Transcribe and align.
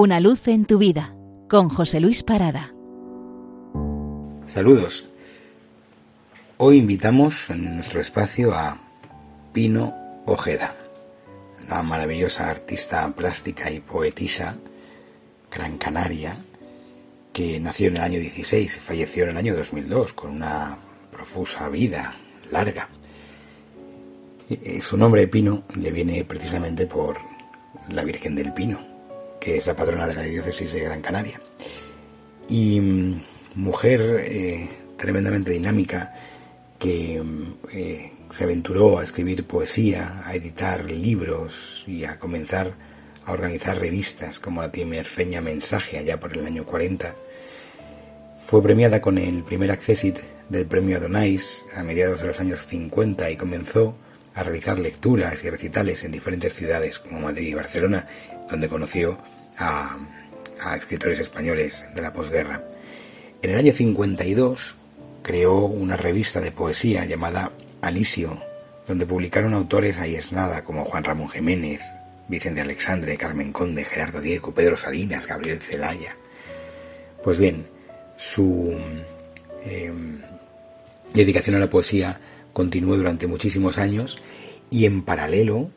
Una 0.00 0.20
luz 0.20 0.46
en 0.46 0.64
tu 0.64 0.78
vida 0.78 1.12
con 1.48 1.68
José 1.68 1.98
Luis 1.98 2.22
Parada. 2.22 2.72
Saludos. 4.46 5.08
Hoy 6.56 6.78
invitamos 6.78 7.50
en 7.50 7.74
nuestro 7.74 8.00
espacio 8.00 8.54
a 8.54 8.80
Pino 9.52 10.22
Ojeda, 10.24 10.76
la 11.68 11.82
maravillosa 11.82 12.48
artista 12.48 13.12
plástica 13.16 13.72
y 13.72 13.80
poetisa 13.80 14.54
gran 15.50 15.78
canaria 15.78 16.36
que 17.32 17.58
nació 17.58 17.88
en 17.88 17.96
el 17.96 18.02
año 18.04 18.20
16 18.20 18.76
y 18.76 18.78
falleció 18.78 19.24
en 19.24 19.30
el 19.30 19.36
año 19.36 19.56
2002 19.56 20.12
con 20.12 20.30
una 20.30 20.78
profusa 21.10 21.68
vida 21.70 22.14
larga. 22.52 22.88
Su 24.80 24.96
nombre 24.96 25.26
Pino 25.26 25.64
le 25.74 25.90
viene 25.90 26.24
precisamente 26.24 26.86
por 26.86 27.18
la 27.88 28.04
Virgen 28.04 28.36
del 28.36 28.52
Pino, 28.52 28.87
que 29.40 29.56
es 29.56 29.66
la 29.66 29.76
patrona 29.76 30.06
de 30.06 30.14
la 30.14 30.22
diócesis 30.22 30.72
de 30.72 30.80
Gran 30.80 31.02
Canaria. 31.02 31.40
Y 32.48 32.80
mm, 32.80 33.22
mujer 33.54 34.24
eh, 34.24 34.68
tremendamente 34.96 35.52
dinámica 35.52 36.14
que 36.78 37.22
eh, 37.72 38.12
se 38.34 38.44
aventuró 38.44 38.98
a 38.98 39.04
escribir 39.04 39.46
poesía, 39.46 40.22
a 40.24 40.34
editar 40.34 40.90
libros 40.90 41.84
y 41.86 42.04
a 42.04 42.18
comenzar 42.18 42.74
a 43.24 43.32
organizar 43.32 43.78
revistas 43.78 44.40
como 44.40 44.62
la 44.62 44.72
Timerfeña 44.72 45.42
Mensaje 45.42 45.98
allá 45.98 46.18
por 46.18 46.32
el 46.32 46.46
año 46.46 46.64
40. 46.64 47.14
Fue 48.46 48.62
premiada 48.62 49.02
con 49.02 49.18
el 49.18 49.44
primer 49.44 49.70
accésit 49.70 50.16
del 50.48 50.64
premio 50.64 50.96
Adonais 50.96 51.62
a 51.76 51.82
mediados 51.82 52.22
de 52.22 52.28
los 52.28 52.40
años 52.40 52.66
50 52.66 53.30
y 53.30 53.36
comenzó 53.36 53.94
a 54.34 54.42
realizar 54.42 54.78
lecturas 54.78 55.44
y 55.44 55.50
recitales 55.50 56.04
en 56.04 56.12
diferentes 56.12 56.54
ciudades 56.54 56.98
como 56.98 57.20
Madrid 57.20 57.48
y 57.48 57.54
Barcelona, 57.54 58.08
donde 58.50 58.68
conoció 58.68 59.18
a, 59.58 59.96
escritores 60.76 61.20
españoles 61.20 61.84
de 61.94 62.02
la 62.02 62.12
posguerra. 62.12 62.64
En 63.42 63.50
el 63.50 63.58
año 63.58 63.72
52 63.72 64.74
creó 65.22 65.60
una 65.60 65.96
revista 65.96 66.40
de 66.40 66.50
poesía 66.50 67.04
llamada 67.04 67.52
Alisio, 67.80 68.42
donde 68.86 69.06
publicaron 69.06 69.54
autores 69.54 69.98
nada 70.32 70.64
como 70.64 70.84
Juan 70.84 71.04
Ramón 71.04 71.28
Jiménez, 71.28 71.80
Vicente 72.28 72.60
Alexandre, 72.60 73.16
Carmen 73.16 73.52
Conde, 73.52 73.84
Gerardo 73.84 74.20
Diego, 74.20 74.52
Pedro 74.52 74.76
Salinas, 74.76 75.26
Gabriel 75.26 75.60
Celaya. 75.60 76.16
Pues 77.22 77.38
bien, 77.38 77.66
su 78.16 78.76
em, 79.64 80.20
dedicación 81.14 81.56
a 81.56 81.60
la 81.60 81.70
poesía 81.70 82.20
continuó 82.52 82.96
durante 82.96 83.26
muchísimos 83.26 83.78
años 83.78 84.18
y 84.70 84.86
en 84.86 85.02
paralelo 85.02 85.70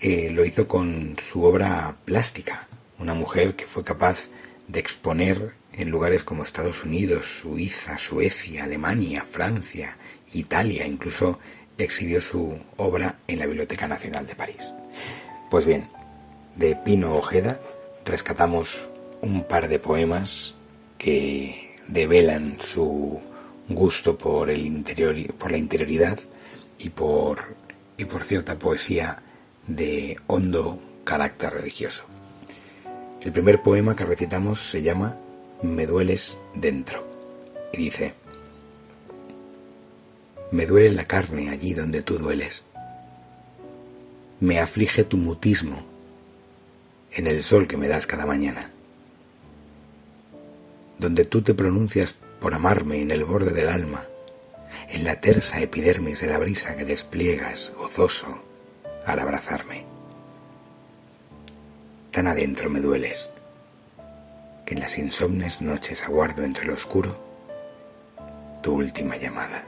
eh, 0.00 0.30
lo 0.30 0.44
hizo 0.44 0.68
con 0.68 1.16
su 1.30 1.42
obra 1.42 1.96
plástica, 2.04 2.68
una 2.98 3.14
mujer 3.14 3.56
que 3.56 3.66
fue 3.66 3.84
capaz 3.84 4.28
de 4.66 4.80
exponer 4.80 5.54
en 5.72 5.90
lugares 5.90 6.24
como 6.24 6.42
Estados 6.42 6.84
Unidos, 6.84 7.26
Suiza, 7.42 7.98
Suecia, 7.98 8.64
Alemania, 8.64 9.26
Francia, 9.30 9.96
Italia, 10.32 10.86
incluso 10.86 11.38
exhibió 11.78 12.20
su 12.20 12.58
obra 12.76 13.18
en 13.28 13.38
la 13.38 13.46
Biblioteca 13.46 13.86
Nacional 13.86 14.26
de 14.26 14.34
París. 14.34 14.72
Pues 15.50 15.64
bien, 15.64 15.88
de 16.56 16.76
Pino 16.76 17.14
Ojeda 17.14 17.60
rescatamos 18.04 18.88
un 19.22 19.44
par 19.44 19.68
de 19.68 19.78
poemas 19.78 20.54
que 20.96 21.76
develan 21.86 22.58
su 22.60 23.20
gusto 23.68 24.16
por 24.18 24.50
el 24.50 24.66
interior 24.66 25.14
por 25.34 25.50
la 25.50 25.58
interioridad 25.58 26.18
y 26.78 26.90
por 26.90 27.56
y 27.96 28.04
por 28.04 28.24
cierta 28.24 28.58
poesía 28.58 29.22
de 29.68 30.16
hondo 30.26 30.80
carácter 31.04 31.52
religioso. 31.52 32.04
El 33.20 33.32
primer 33.32 33.62
poema 33.62 33.94
que 33.94 34.06
recitamos 34.06 34.60
se 34.60 34.82
llama 34.82 35.16
Me 35.62 35.86
dueles 35.86 36.38
dentro 36.54 37.06
y 37.72 37.76
dice 37.76 38.14
Me 40.50 40.66
duele 40.66 40.90
la 40.92 41.04
carne 41.04 41.50
allí 41.50 41.74
donde 41.74 42.02
tú 42.02 42.18
dueles. 42.18 42.64
Me 44.40 44.58
aflige 44.58 45.04
tu 45.04 45.16
mutismo 45.16 45.84
en 47.12 47.26
el 47.26 47.42
sol 47.42 47.66
que 47.66 47.76
me 47.76 47.88
das 47.88 48.06
cada 48.06 48.24
mañana. 48.24 48.70
Donde 50.98 51.24
tú 51.24 51.42
te 51.42 51.54
pronuncias 51.54 52.14
por 52.40 52.54
amarme 52.54 53.02
en 53.02 53.10
el 53.10 53.24
borde 53.24 53.52
del 53.52 53.68
alma, 53.68 54.04
en 54.88 55.04
la 55.04 55.20
tersa 55.20 55.60
epidermis 55.60 56.20
de 56.20 56.28
la 56.28 56.38
brisa 56.38 56.76
que 56.76 56.84
despliegas 56.84 57.72
gozoso 57.76 58.47
al 59.08 59.20
abrazarme. 59.20 59.86
Tan 62.10 62.26
adentro 62.26 62.68
me 62.68 62.80
dueles, 62.80 63.30
que 64.66 64.74
en 64.74 64.80
las 64.80 64.98
insomnes 64.98 65.62
noches 65.62 66.02
aguardo 66.04 66.44
entre 66.44 66.66
lo 66.66 66.74
oscuro 66.74 67.18
tu 68.62 68.74
última 68.74 69.16
llamada. 69.16 69.64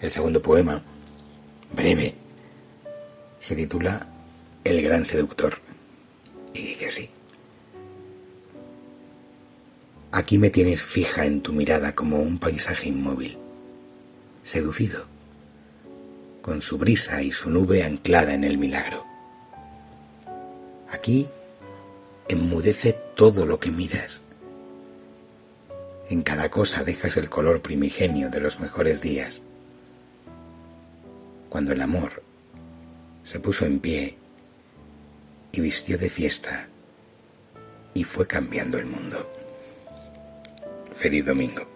El 0.00 0.10
segundo 0.10 0.42
poema, 0.42 0.82
breve, 1.72 2.14
se 3.38 3.54
titula 3.54 4.08
El 4.64 4.82
gran 4.82 5.06
seductor 5.06 5.58
y 6.54 6.62
dice 6.62 6.86
así. 6.86 7.10
Aquí 10.10 10.38
me 10.38 10.50
tienes 10.50 10.82
fija 10.82 11.24
en 11.24 11.40
tu 11.40 11.52
mirada 11.52 11.94
como 11.94 12.18
un 12.18 12.38
paisaje 12.38 12.88
inmóvil, 12.88 13.38
seducido, 14.42 15.06
con 16.46 16.62
su 16.62 16.78
brisa 16.78 17.22
y 17.22 17.32
su 17.32 17.50
nube 17.50 17.82
anclada 17.82 18.32
en 18.32 18.44
el 18.44 18.56
milagro. 18.56 19.04
Aquí 20.88 21.26
enmudece 22.28 22.92
todo 23.16 23.44
lo 23.44 23.58
que 23.58 23.72
miras. 23.72 24.22
En 26.08 26.22
cada 26.22 26.48
cosa 26.48 26.84
dejas 26.84 27.16
el 27.16 27.28
color 27.28 27.62
primigenio 27.62 28.30
de 28.30 28.38
los 28.38 28.60
mejores 28.60 29.02
días. 29.02 29.42
Cuando 31.48 31.72
el 31.72 31.82
amor 31.82 32.22
se 33.24 33.40
puso 33.40 33.66
en 33.66 33.80
pie 33.80 34.16
y 35.50 35.60
vistió 35.60 35.98
de 35.98 36.08
fiesta 36.08 36.68
y 37.92 38.04
fue 38.04 38.28
cambiando 38.28 38.78
el 38.78 38.86
mundo. 38.86 39.28
Feliz 40.94 41.26
domingo. 41.26 41.75